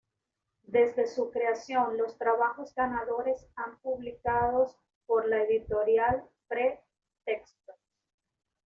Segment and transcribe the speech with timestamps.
[0.65, 7.77] Desde su creación los trabajos ganadores han publicados por la Editorial Pre-Textos.